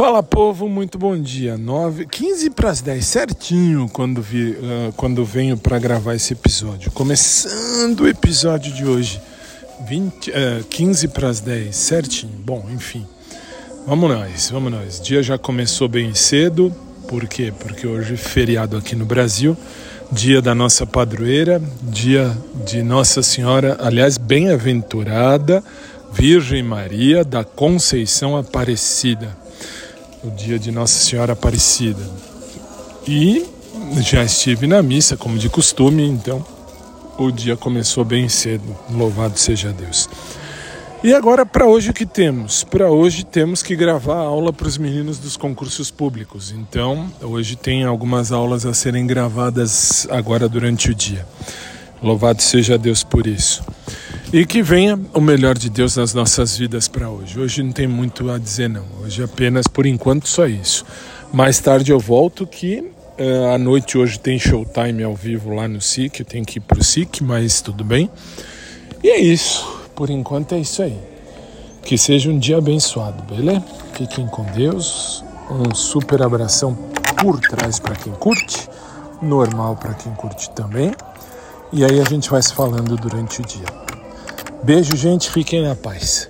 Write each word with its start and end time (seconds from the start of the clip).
Fala 0.00 0.22
povo, 0.22 0.66
muito 0.66 0.96
bom 0.96 1.14
dia. 1.14 1.58
9, 1.58 2.06
15 2.06 2.48
para 2.48 2.70
as 2.70 2.80
10, 2.80 3.04
certinho 3.04 3.86
quando, 3.86 4.22
vi, 4.22 4.52
uh, 4.52 4.90
quando 4.96 5.22
venho 5.26 5.58
para 5.58 5.78
gravar 5.78 6.14
esse 6.14 6.32
episódio. 6.32 6.90
Começando 6.90 8.00
o 8.00 8.08
episódio 8.08 8.72
de 8.72 8.86
hoje, 8.86 9.20
20, 9.86 10.30
uh, 10.30 10.64
15 10.70 11.08
para 11.08 11.28
as 11.28 11.40
10, 11.40 11.76
certinho. 11.76 12.32
Bom, 12.32 12.66
enfim, 12.72 13.06
vamos 13.86 14.08
nós, 14.08 14.48
vamos 14.48 14.72
nós. 14.72 15.02
Dia 15.02 15.22
já 15.22 15.36
começou 15.36 15.86
bem 15.86 16.14
cedo, 16.14 16.74
por 17.06 17.26
quê? 17.26 17.52
Porque 17.58 17.86
hoje 17.86 18.14
é 18.14 18.16
feriado 18.16 18.78
aqui 18.78 18.96
no 18.96 19.04
Brasil, 19.04 19.54
dia 20.10 20.40
da 20.40 20.54
nossa 20.54 20.86
padroeira, 20.86 21.60
dia 21.82 22.34
de 22.64 22.82
Nossa 22.82 23.22
Senhora, 23.22 23.76
aliás, 23.78 24.16
bem-aventurada 24.16 25.62
Virgem 26.10 26.62
Maria 26.62 27.22
da 27.22 27.44
Conceição 27.44 28.34
Aparecida 28.34 29.38
o 30.22 30.30
dia 30.30 30.58
de 30.58 30.70
Nossa 30.70 30.98
Senhora 30.98 31.32
Aparecida. 31.32 32.02
E 33.06 33.46
já 34.00 34.22
estive 34.22 34.66
na 34.66 34.82
missa, 34.82 35.16
como 35.16 35.38
de 35.38 35.48
costume, 35.48 36.04
então 36.06 36.44
o 37.18 37.30
dia 37.30 37.56
começou 37.56 38.04
bem 38.04 38.28
cedo. 38.28 38.76
Louvado 38.90 39.38
seja 39.38 39.72
Deus. 39.72 40.08
E 41.02 41.14
agora, 41.14 41.46
para 41.46 41.66
hoje, 41.66 41.90
o 41.90 41.94
que 41.94 42.04
temos? 42.04 42.62
Para 42.62 42.90
hoje, 42.90 43.24
temos 43.24 43.62
que 43.62 43.74
gravar 43.74 44.16
a 44.16 44.26
aula 44.26 44.52
para 44.52 44.68
os 44.68 44.76
meninos 44.76 45.18
dos 45.18 45.34
concursos 45.34 45.90
públicos. 45.90 46.52
Então, 46.52 47.10
hoje 47.22 47.56
tem 47.56 47.84
algumas 47.84 48.30
aulas 48.32 48.66
a 48.66 48.74
serem 48.74 49.06
gravadas 49.06 50.06
agora 50.10 50.46
durante 50.46 50.90
o 50.90 50.94
dia. 50.94 51.26
Louvado 52.02 52.42
seja 52.42 52.76
Deus 52.76 53.02
por 53.02 53.26
isso. 53.26 53.62
E 54.32 54.46
que 54.46 54.62
venha 54.62 54.96
o 55.12 55.20
melhor 55.20 55.58
de 55.58 55.68
Deus 55.68 55.96
nas 55.96 56.14
nossas 56.14 56.56
vidas 56.56 56.86
para 56.86 57.10
hoje. 57.10 57.36
Hoje 57.36 57.64
não 57.64 57.72
tem 57.72 57.88
muito 57.88 58.30
a 58.30 58.38
dizer, 58.38 58.68
não. 58.68 58.84
Hoje 59.02 59.24
apenas, 59.24 59.66
por 59.66 59.86
enquanto, 59.86 60.28
só 60.28 60.46
isso. 60.46 60.84
Mais 61.32 61.58
tarde 61.58 61.90
eu 61.90 61.98
volto 61.98 62.46
que 62.46 62.78
uh, 62.78 63.52
à 63.52 63.58
noite 63.58 63.98
hoje 63.98 64.20
tem 64.20 64.38
showtime 64.38 65.02
ao 65.02 65.16
vivo 65.16 65.52
lá 65.52 65.66
no 65.66 65.80
SIC. 65.80 66.20
Eu 66.20 66.26
tenho 66.26 66.44
que 66.44 66.58
ir 66.58 66.60
para 66.60 66.78
o 66.78 66.84
SIC, 66.84 67.22
mas 67.22 67.60
tudo 67.60 67.82
bem. 67.82 68.08
E 69.02 69.08
é 69.08 69.18
isso. 69.18 69.66
Por 69.96 70.08
enquanto 70.10 70.54
é 70.54 70.60
isso 70.60 70.80
aí. 70.80 70.96
Que 71.82 71.98
seja 71.98 72.30
um 72.30 72.38
dia 72.38 72.58
abençoado, 72.58 73.24
beleza? 73.24 73.64
Fiquem 73.94 74.28
com 74.28 74.44
Deus. 74.52 75.24
Um 75.50 75.74
super 75.74 76.22
abração 76.22 76.78
por 77.20 77.40
trás 77.40 77.80
para 77.80 77.96
quem 77.96 78.12
curte. 78.12 78.68
Normal 79.20 79.74
para 79.74 79.94
quem 79.94 80.12
curte 80.12 80.48
também. 80.50 80.92
E 81.72 81.84
aí 81.84 82.00
a 82.00 82.04
gente 82.04 82.30
vai 82.30 82.40
se 82.40 82.54
falando 82.54 82.96
durante 82.96 83.40
o 83.40 83.44
dia. 83.44 83.89
Beijo, 84.62 84.96
gente. 84.96 85.30
Fiquem 85.30 85.62
na 85.62 85.74
paz. 85.74 86.28